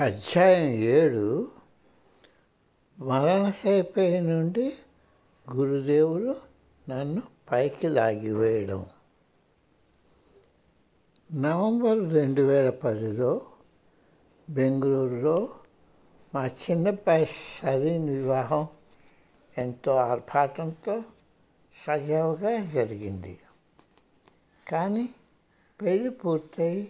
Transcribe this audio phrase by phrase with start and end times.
[0.00, 1.48] అధ్యాయం ఏడు
[2.98, 4.74] మరణశైపై నుండి
[5.54, 6.34] గురుదేవులు
[6.88, 7.22] నన్ను
[7.52, 8.86] పైకి లాగివేయడం.
[11.32, 13.40] నవంబర్ రెండు వేల పదిలో
[14.50, 15.48] బెంగళూరులో
[16.34, 18.66] మా చిన్నబ్బాయి సరీన్ వివాహం
[19.58, 21.02] ఎంతో ఆర్భాటంతో
[21.86, 23.38] సజావుగా జరిగింది.
[24.68, 25.08] కానీ
[25.82, 26.88] పెళ్ళి పూర్తయి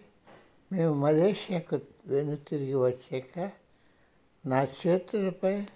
[0.73, 3.51] మేము మలేషియాకు వెనుతిరిగి వచ్చాక
[4.46, 5.66] నా చేతులపై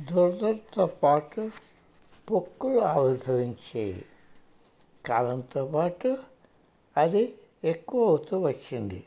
[0.00, 1.50] దురదతో పాటు
[2.30, 4.04] పొక్కులు ఆవిర్భవించాయి.
[5.06, 6.18] కాలంతో పాటు
[6.96, 9.04] అది ఎక్కువ అవుతూ వచ్చింది.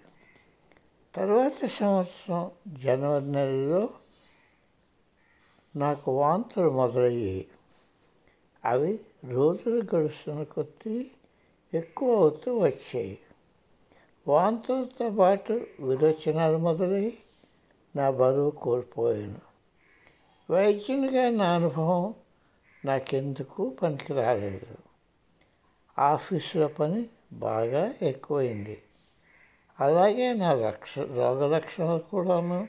[1.16, 3.90] తర్వాత సంవత్సరం జనవరి నెలలో
[5.76, 7.48] నాకు వాంతులు మొదలయ్యాయి.
[8.66, 11.12] అవి రోజులు గడుస్తున్న కొద్దీ
[11.74, 13.20] ఎక్కువ అవుతూ వచ్చాయి.
[14.28, 17.14] వాంతులతో పాటు విరోచనాలు మొదలై
[17.96, 19.40] నా బరువు కోల్పోయాను.
[20.52, 22.14] వైద్యునిగా నా అనుభవం
[22.86, 24.78] నాకెందుకు పనికి రాలేదు
[26.00, 28.82] ఆఫీసులో పని బాగా ఎక్కువైంది.
[29.80, 32.68] అలాగే నా రక్ష రోగ లక్షణాలు కూడాను.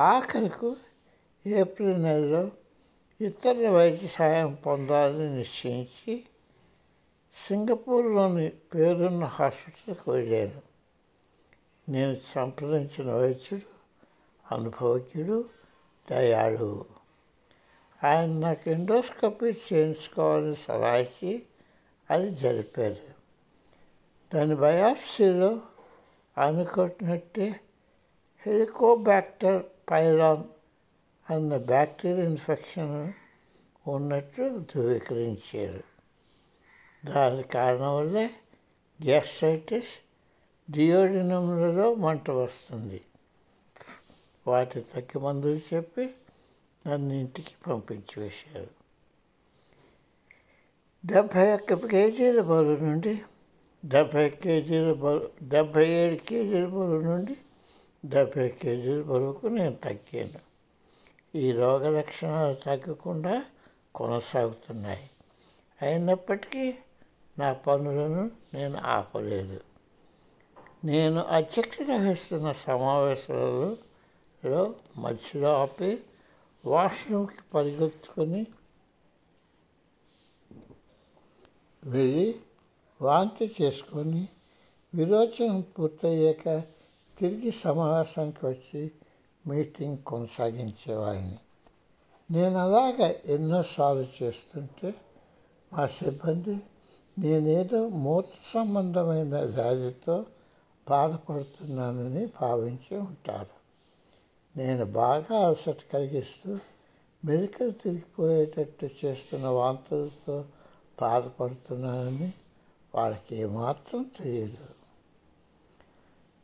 [0.00, 0.76] ఆఖరికు
[1.46, 2.50] ఏప్రిల్ నెలలో
[3.20, 6.22] ఇతరుల వైద్య సహాయం పొందాలని నిశ్చయించి
[7.34, 10.62] సింగపూర్లోని పేరున్న హాస్పిటల్కి వెళ్ళాను
[11.88, 13.62] నేను సంప్రదించిన వైద్యుడు
[14.54, 15.48] అనుభవజ్ఞుడు
[16.10, 16.84] దయాళు
[18.04, 21.42] ఆయన నాకు ఎండోస్కోపీ చేయించుకోవాలని సలహా ఇచ్చి
[22.10, 23.14] అది జరిపారు.
[24.34, 25.60] దాని బయాప్సీలో
[26.38, 27.60] అనుకుంటున్నట్టే
[28.46, 30.44] హెలికోబ్యాక్టర్ పైలాన్
[31.32, 33.12] అన్న బ్యాక్టీరియా ఇన్ఫెక్షన్
[33.88, 35.93] ఉన్నట్టు ధృవీకరించారు.
[37.04, 38.30] దాని కారణం వల్లే
[39.04, 39.92] గ్యాస్ట్రైటిస్
[40.72, 43.00] డియోడినములలో మంట వస్తుంది.
[44.46, 46.14] వాటి తగ్గి మందులు చెప్పి
[46.86, 48.66] నన్ను ఇంటికి పంపించి వేశారు.
[51.06, 53.22] డెబ్భై ఒక్క కేజీల బరువు నుండి
[53.84, 57.36] డెబ్భై కేజీల బరువు డెబ్భై ఏడు కేజీల బరువు నుండి
[58.04, 60.40] డెబ్భై కేజీల బరువుకు నేను తగ్గాను.
[61.34, 63.44] ఈ రోగ లక్షణాలు తగ్గకుండా
[63.94, 65.10] కొనసాగుతున్నాయి.
[65.82, 66.78] అయినప్పటికీ
[67.38, 69.60] నా పనులను నేను ఆపలేదు.
[70.84, 75.98] నేను అధ్యక్షత వహిస్తున్న సమావేశాలలో మధ్యలో ఆపి
[76.64, 78.46] వాష్రూమ్కి పరిగెత్తుకొని
[81.84, 82.40] వెళ్ళి
[83.00, 84.28] వాంతి చేసుకొని
[84.94, 86.62] విరోచనం పూర్తయ్యాక
[87.18, 88.90] తిరిగి సమావేశానికి వచ్చి
[89.46, 91.38] మీటింగ్ కొనసాగించేవాడిని.
[92.30, 94.94] నేను అలాగ ఎన్నోసార్లు చేస్తుంటే
[95.72, 96.58] మా సిబ్బంది
[97.18, 100.26] నేనేదో మూత సంబంధమైన వ్యాధితో
[100.88, 103.64] బాధపడుతున్నానని భావించి ఉంటారు
[104.58, 106.58] నేను బాగా అలసట కలిగిస్తూ
[107.24, 110.44] మెలికలు తిరిగిపోయేటట్టు చేస్తున్న వాంతులతో
[111.00, 112.32] బాధపడుతున్నానని
[112.94, 114.66] వాళ్ళకి ఏమాత్రం తెలియదు.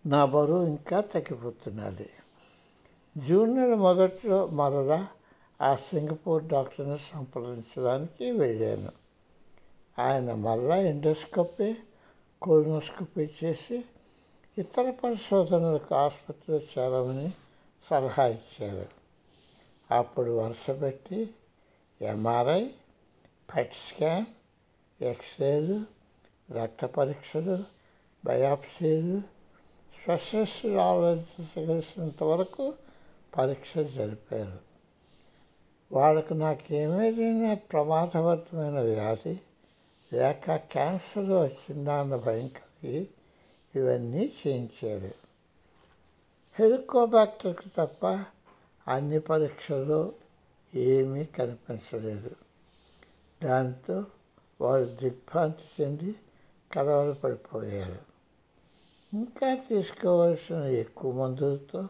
[0.07, 2.11] నా బరువు ఇంకా తగ్గిపోతున్నది.
[3.19, 5.09] జూన్ నెల మొదట్లో మరలా
[5.61, 9.00] ఆ సింగపూర్ డాక్టర్ని సంప్రదించడానికి వెళ్ళాను.
[10.01, 11.77] ఆయన మళ్ళా ఎండోస్కోపీ
[12.43, 13.85] కోలోనోస్కోపీ చేసి
[14.59, 17.33] ఇతర పరిశోధనలకు ఆసుపత్రిలో చేరమని
[17.91, 18.87] సలహా ఇచ్చారు.
[19.95, 21.31] అప్పుడు వరుసపెట్టి
[22.03, 22.69] ఎంఆర్ఐ
[23.57, 24.27] పెట్ స్కాన్
[25.03, 25.85] ఎక్స్రేలు
[26.53, 27.65] రక్త పరీక్షలు
[28.25, 29.21] బయాప్సీలు
[30.03, 32.73] స్పెషలిస్టులు ఆలోచించగలిసినంత వరకు
[33.39, 34.59] పరీక్ష జరిపారు.
[35.93, 39.41] వాళ్ళకు నాకేమేదైనా ప్రమాదవంతమైన వ్యాధి
[40.13, 43.09] లేక క్యాన్సర్ వచ్చిందా అన్న భయం కలిగి
[43.77, 45.15] ఇవన్నీ చేయించారు.
[46.61, 48.07] హెలికోబాక్టర్కి తప్ప
[48.89, 50.13] అన్ని పరీక్షలు
[50.75, 52.31] ఏమీ కనిపించలేదు.
[53.43, 54.05] దాంతో
[54.61, 56.15] వారు దిగ్భ్రాంతి చెంది
[56.73, 57.99] కలవలు పడిపోయారు.
[59.13, 61.89] ఇంకా తీసుకోవాల్సిన ఎక్కువ మందులతో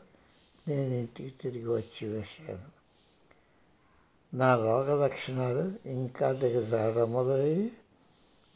[0.69, 2.81] నేను ఇంటికి తిరిగి వచ్చి వేశాను.
[4.37, 7.73] నా రోగ లక్షణాలు ఇంకా దిగజారడం మొదలయ్యి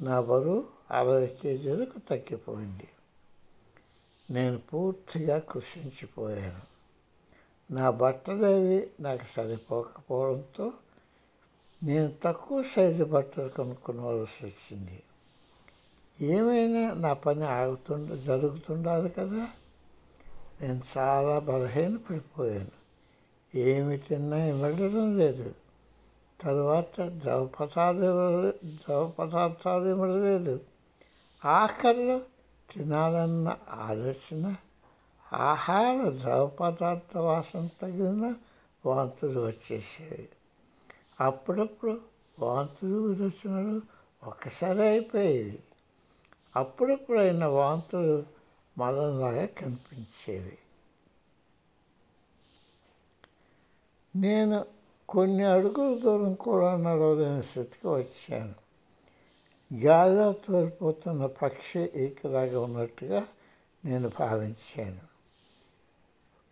[0.01, 2.89] నా బరువు అరవై కేజీలకు తగ్గిపోయింది.
[4.31, 6.75] నేను పూర్తిగా కృషించిపోయాను.
[7.73, 10.73] నా బట్టలేవి నాకు సరిపోకపోవడంతో
[11.83, 15.03] నేను తక్కువ సైజు బట్టలు కొనుక్కోవలసి వచ్చింది.
[16.21, 19.49] ఏమైనా నా పని ఆగుతుండ జరుగుతుండాలి కదా?
[20.61, 22.85] నేను చాలా బలహీన పడిపోయాను
[23.55, 25.55] ఏమి తిన్నా ఇవ్వడం లేదు.
[26.41, 30.61] తరువాత ద్రవ పదార్థాలు ద్రవ పదార్థాలు ఇవ్వలేదు
[31.45, 32.21] ఆఖరిలో
[32.71, 34.57] తినాలన్న ఆలోచన
[35.33, 38.35] ఆహార ద్రవ పదార్థ వాసన తగిన
[38.87, 40.29] వాంతులు వచ్చేసేవి.
[41.21, 42.01] అప్పుడప్పుడు
[42.39, 43.83] వాంతులు విరోచనలు
[44.25, 45.59] ఒక్కసారి అయిపోయేవి.
[46.57, 48.25] అప్పుడప్పుడు అయిన వాంతులు
[48.79, 50.59] మలంలాగా కనిపించేవి.
[54.17, 54.65] నేను
[55.09, 58.55] కొన్ని అడుగులు దూరం కూడా నడవలేని స్థితికి వచ్చాను.
[59.85, 63.27] గాలిలో తోలిపోతున్న పక్షి ఈకలాగా ఉన్నట్టుగా
[63.85, 65.15] నేను భావించాను.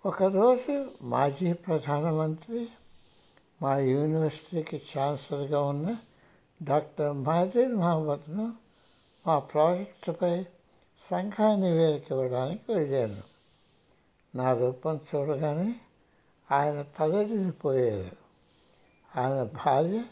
[0.06, 2.68] ఒకరోజు మాజీ ప్రధానమంత్రి
[3.62, 5.96] మా యూనివర్సిటీకి ఛాన్సలర్గా ఉన్న
[6.62, 8.52] డాక్టర్ మహదీర్ మహమ్మద్ను
[9.26, 10.46] మా ప్రాజెక్టుపై
[10.98, 13.22] సంఘా నివేదిక ఇవ్వడానికి వెళ్ళాను.
[14.34, 15.74] నా రూపం చూడగానే
[16.52, 18.21] ఆయన తలడిపోయారు
[19.16, 20.04] ఆయన భార్య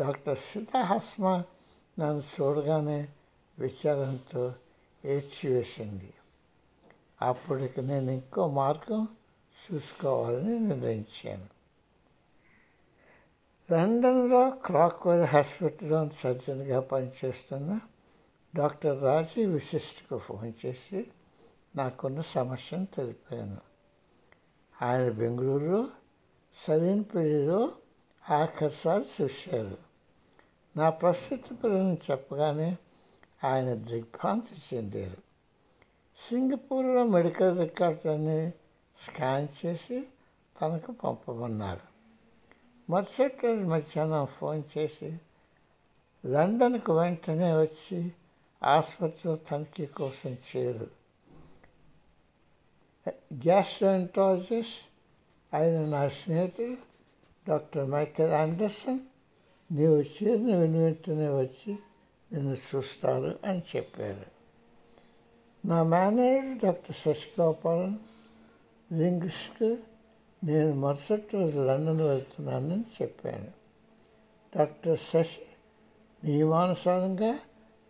[0.00, 1.44] డాక్టర్ సీతా హస్మా
[1.98, 3.08] నన్ను చూడగానే
[3.58, 4.54] విచారంతో
[5.04, 6.14] ఏడ్చివేసింది
[7.22, 9.08] అప్పటికి నేను ఇంకో మార్గం
[9.50, 11.46] చూసుకోవాలని నిర్ణయించాను.
[13.72, 17.80] లండన్లో క్రాక్వెల్ హాస్పిటల్లో సర్జన్గా పనిచేస్తున్న
[18.56, 21.06] డాక్టర్ రాజీ విశిష్ట్కు ఫోన్ చేసి
[21.76, 23.58] నాకున్న సమస్యను తెలిపాను.
[24.82, 25.88] ఆయన బెంగళూరులో
[26.54, 27.72] సరైన పెళ్ళిలో
[28.30, 29.78] ఆఖరిసారి చూశారు.
[30.76, 32.76] నా ప్రస్తుత పిల్లలను చెప్పగానే
[33.44, 35.16] ఆయన దిగ్భ్రాంతి చెందారు.
[36.16, 38.52] సింగపూర్లో మెడికల్ రికార్డులన్నీ
[38.96, 40.04] స్కాన్ చేసి
[40.60, 41.80] తనకు పంపమన్నారు.
[42.90, 45.18] మరుసటి రోజు మధ్యాహ్నం ఫోన్ చేసి
[46.26, 48.12] లండన్కు వెంటనే వచ్చి
[48.64, 50.86] ఆసుపత్రిలో తనిఖీ కోసం చేరు.
[53.34, 54.84] గ్యాస్ట్రోఎంట్రాలజిస్ట్
[55.56, 56.89] ఆయన నా స్నేహితుడు
[57.46, 59.00] డాక్టర్ మైకేల్ ఆండర్సన్
[59.70, 61.72] నీవు చేరిన వెను వెంటనే వచ్చి
[62.30, 64.26] నిన్ను చూస్తారు అని చెప్పారు
[65.64, 67.96] నా మేనేజర్ డాక్టర్ శశిగోపాలన్
[68.90, 69.70] రింగ్స్కు
[70.42, 73.50] నేను మరుసటి రోజు లండన్ వెళ్తున్నానని చెప్పాను
[74.52, 75.46] డాక్టర్ శశి
[76.22, 77.32] నియమానుసారంగా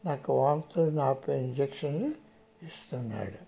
[0.05, 2.11] నాకు వాంతులు నాపే ఇంజక్షన్లు
[2.62, 3.41] ఇస్తున్నాడు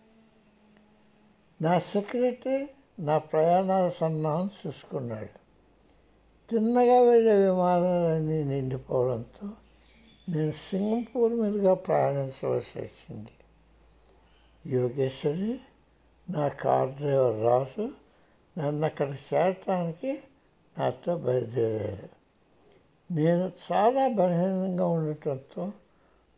[1.60, 2.60] నా సెక్రటరీ
[2.98, 5.36] నా ప్రయాణాల సన్నాహం చూసుకున్నాడు
[6.48, 9.46] తిన్నగా వెళ్ళే విమానాలన్నీ నిండిపోవడంతో
[10.28, 13.34] నేను సింగపూర్ మీదుగా ప్రయాణించవలసి వచ్చింది.
[14.64, 15.52] యోగేశ్వరి
[16.28, 17.86] నా కార్ డ్రైవర్ రాసు
[18.56, 20.12] నన్ను అక్కడ చేరటానికి
[20.76, 22.08] నాతో బయలుదేరారు.
[23.10, 25.64] నేను చాలా బలహీనంగా ఉండటంతో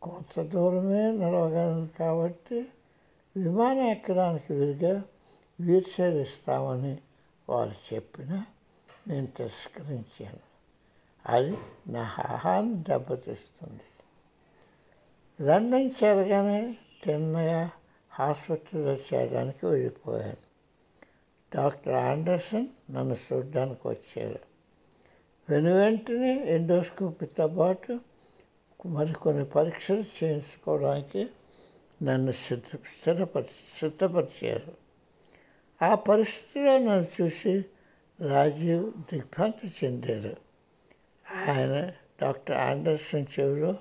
[0.01, 2.59] కొంత దూరమే నడవగలను కాబట్టి
[3.35, 4.95] విమానం ఎక్కడానికి వీలుగా
[5.59, 6.95] వీల్ చైర్ ఇస్తామని
[7.47, 8.31] వారు చెప్పిన
[9.07, 10.39] నేను తిరస్కరించాను
[11.25, 11.57] అది
[11.87, 13.81] నా ఆహాన్ని దెబ్బతీస్తుంది.
[15.41, 17.71] లండన్ చేరగానే తిన్నగా
[18.09, 20.45] హాస్పిటల్లో చేరడానికి వెళ్ళిపోయాను.
[21.55, 24.39] డాక్టర్ ఆండర్సన్ నన్ను చూడడానికి వచ్చారు.
[25.49, 27.99] వెను వెంటనే ఎండోస్కోపీతో పాటు
[28.85, 31.29] మరికొన్ని పరీక్షలు చేయించుకోవడానికి
[32.03, 34.77] నన్ను సిద్ధ స్థిరపరి సిద్ధపరిచారు.
[35.85, 37.65] ఆ పరిస్థితిలో నన్ను చూసి
[38.21, 40.37] రాజీవ్ దిగ్భ్రాంతి చెందారు.
[41.49, 41.91] ఆయన
[42.21, 43.77] డాక్టర్ ఆండర్సన్ చెవిలో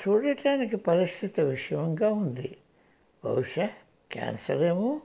[0.00, 2.56] చూడటానికి పరిస్థితి విషమంగా ఉంది.
[3.24, 3.68] బహుశా
[4.12, 5.00] క్యాన్సర్ ఏమో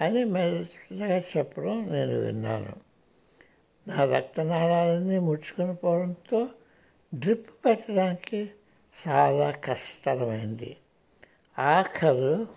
[0.00, 2.72] అని మెల్లగా చెప్పడం నేను విన్నాను.
[3.88, 6.48] నా రక్తనాళాలన్నీ ముడుచుకుని పోవడంతో
[7.14, 8.50] డ్రిప్ పెట్టడానికి
[9.08, 10.76] చాలా కష్టతరమైంది.
[11.58, 12.48] ఆఖరు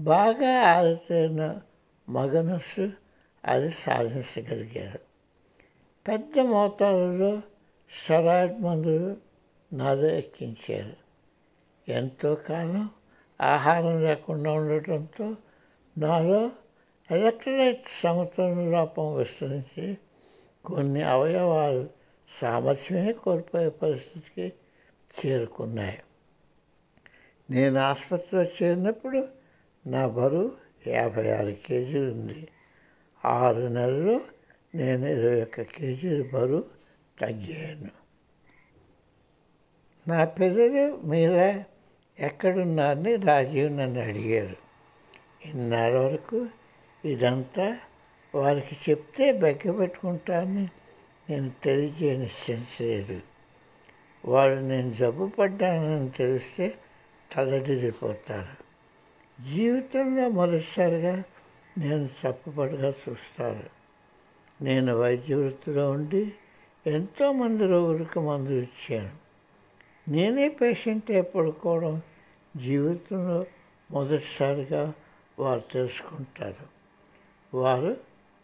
[0.00, 1.60] బాగా ఆరితేరిన
[2.08, 2.92] మగ నర్సు
[3.44, 5.00] అది సాధించగలిగారు.
[6.08, 7.42] పెద్ద మోతాదులో
[7.90, 9.16] స్టెరాయిడ్ మందులు
[9.72, 10.96] నాలో ఎక్కించారు.
[11.90, 12.90] ఎంతో కాలం
[13.40, 15.36] ఆహారం లేకుండా ఉండటంతో
[15.98, 16.50] నాలో
[17.10, 19.98] ఎలక్ట్రోలైట్ సమతుల లోపం విస్తరించి
[20.64, 21.90] కొన్ని అవయవాలు
[22.28, 24.52] సామర్థ్యమే కోల్పోయే పరిస్థితికి
[25.26, 26.02] చేరుకున్నాయి.
[27.50, 29.28] నేను ఆసుపత్రిలో చేరినప్పుడు
[29.86, 30.52] నా బరువు
[30.86, 32.48] యాభై ఆరు కేజీలు ఉంది.
[33.26, 34.20] ఆరు నెలలు
[34.74, 36.64] నేను ఇరవై ఒక్క కేజీల బరువు
[37.18, 37.90] తగ్గాను.
[40.08, 41.64] నా పిల్లలు మీరా?
[42.18, 44.56] ఎక్కడున్నారని రాజీవ్ నన్ను అడిగారు.
[45.48, 46.46] ఇన్నాళ్ళ వరకు
[47.04, 47.78] ఇదంతా
[48.34, 50.68] వారికి చెప్తే బెగ్గపెట్టుకుంటారని
[51.30, 53.20] నేను తెలియజేయని సెన్స్ లేదు.
[54.24, 56.74] వారు నేను జబ్బు పడ్డానని తెలిస్తే
[57.36, 58.64] తలడిల్లిపోతారు
[59.52, 61.22] జీవితంలో మొదటిసారిగా
[61.78, 63.70] నేను చెప్పబడగా చూస్తారు
[64.64, 66.32] నేను వైద్య వృత్తిలో ఉండి
[66.86, 69.10] ఎంతోమంది రోగులకు మందులు ఇచ్చాను.
[70.10, 72.02] నేనే పేషెంట్ పడుకోవడం
[72.56, 73.46] జీవితంలో
[73.90, 74.94] మొదటిసారిగా
[75.38, 76.66] వారు తెలుసుకుంటారు.
[77.56, 77.96] వారు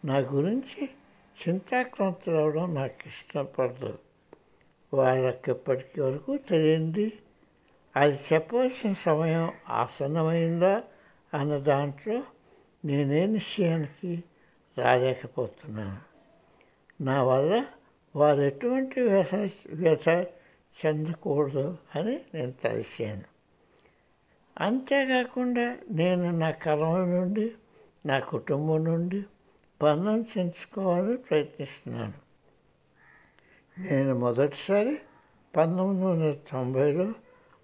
[0.05, 0.89] నా గురించి
[1.47, 3.99] చింతాక్రాంతులవడం నాకు ఇష్టపడదు.
[4.93, 7.13] వాళ్ళకి ఇప్పటికి వరకు తెలియంది
[7.95, 10.83] అది చెప్పవలసిన సమయం ఆసన్నమైందా
[11.33, 12.23] అన్న దాంట్లో
[12.85, 14.23] నేనే నిశ్చయానికి
[14.77, 16.01] రాలేకపోతున్నాను.
[17.03, 17.65] నా వల్ల
[18.15, 20.09] వారు ఎటువంటి వ్యత వ్యథ
[20.85, 23.23] చెందకూడదు అని నేను తలిచాను
[24.57, 27.51] అంతేకాకుండా నేను నా కర్మ నుండి
[28.05, 29.23] నా కుటుంబం నుండి
[29.81, 32.13] బంధం చెంచుకోవాలని ప్రయత్నిస్తున్నాను.
[33.79, 34.97] నేను మొదటిసారి
[35.57, 37.13] పంతొమ్మిది వందల తొంభైలో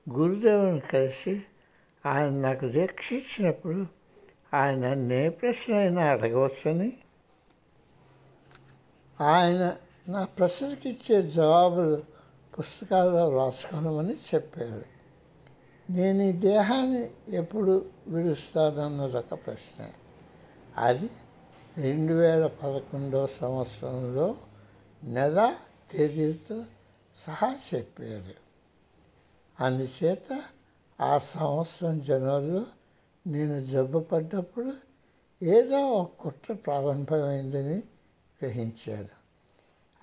[0.09, 1.41] గురుదేవుని కలిసి
[2.05, 3.96] ఆయన నాకు దీక్ష ఇచ్చినప్పుడు
[4.53, 6.93] ఆయన ఏ ప్రశ్న అయినా అడగవచ్చని.
[9.21, 9.77] ఆయన
[10.07, 12.03] నా ప్రశ్నకి ఇచ్చే జవాబులు
[12.59, 14.85] పుస్తకాల్లో రాసుకోనమని చెప్పారు.
[15.91, 19.89] నేను ఈ దేహాన్ని ఎప్పుడు విడుస్తానన్నది ఒక ప్రశ్న.
[20.77, 21.09] అది
[21.77, 24.35] రెండు వేల పదకొండవ సంవత్సరంలో
[25.03, 25.55] నెల
[25.91, 26.63] తేదీతో
[27.27, 28.47] సహా చెప్పారు.
[29.63, 30.41] అందుచేత
[31.01, 32.65] ఆ సంవత్సరం జనవరిలో
[33.27, 34.73] నేను జబ్బు పడ్డప్పుడు
[35.43, 37.77] ఏదో ఒక కుట్ర ప్రారంభమైందని
[38.41, 39.09] గ్రహించాను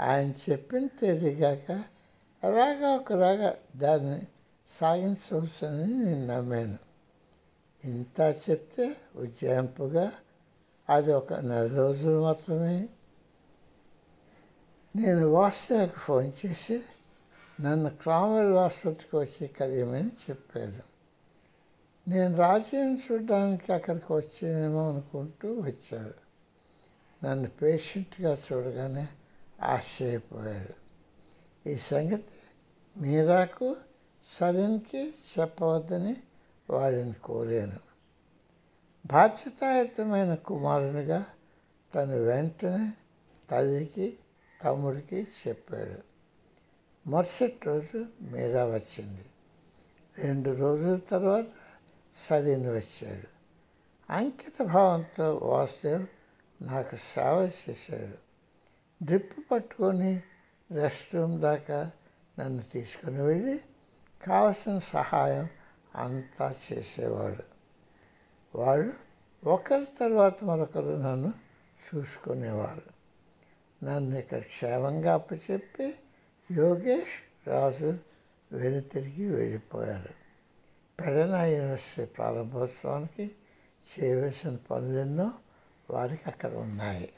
[0.00, 1.70] ఆయన చెప్పిన తేదీగాక
[2.44, 4.22] అలాగా ఒకలాగా దాన్ని
[4.68, 6.78] సాగించవచ్చని నేను నమ్మాను.
[7.84, 10.12] ఇంత చెప్తే ఉజ్జాయింపుగా
[10.90, 12.88] అది ఒక నెల రోజులు మాత్రమే.
[14.96, 16.82] నేను వాస్తవకు ఫోన్ చేసి
[17.60, 20.93] నన్ను క్రామర్ ఆసుపత్రికి వచ్చి కలియమని చెప్పారు.
[22.08, 26.14] నేను రాజ్యాన్ని చూడడానికి అక్కడికి వచ్చేనేమో అనుకుంటూ వచ్చాడు.
[27.26, 29.08] నన్ను పేషెంట్గా చూడగానే
[29.62, 30.84] ఆశ్చర్యపోయాడు.
[31.68, 32.34] ఈ సంగతి
[32.96, 33.76] మీరాకు
[34.24, 36.16] సరిన్కి చెప్పవద్దని
[36.70, 37.80] వాడిని కోరాను.
[39.06, 41.26] బాధ్యతాయుతమైన కుమారునిగా
[41.94, 42.92] తను వెంటనే
[43.50, 44.18] తల్లికి
[44.64, 46.14] తమ్ముడికి చెప్పాడు.
[47.08, 49.24] మరుసటి రోజు మీరా వచ్చింది.
[50.18, 51.44] రెండు రోజుల తర్వాత
[52.16, 53.28] సరిని వచ్చాడు.
[54.12, 56.06] అంకిత భావంతో వాసుదేవ్
[56.62, 58.24] నాకు సేవ చేశాడు.
[59.04, 60.22] డ్రిప్ పట్టుకొని
[60.72, 61.90] రెస్ట్ రూమ్ దాకా
[62.38, 63.60] నన్ను తీసుకుని వెళ్ళి
[64.26, 65.48] కావలసిన సహాయం
[65.94, 67.42] అంతా చేసేవాడు.
[68.58, 68.92] వాడు
[69.44, 71.32] ఒకరి తర్వాత మరొకరు నన్ను
[71.94, 72.94] చూసుకునేవారు.
[73.84, 75.94] నన్ను ఇక్కడ క్షేమంగా అప్పచెప్పి
[76.52, 77.98] యోగేష్ రాజు
[78.52, 80.23] వెనుతిరిగి వెళ్ళిపోయారు.
[81.00, 83.30] పెడన యూనివర్సిటీ ప్రారంభోత్సవానికి
[83.86, 85.32] చేయవలసిన పనులెన్నో
[85.90, 87.08] వారికి అక్కడ ఉన్నాయి.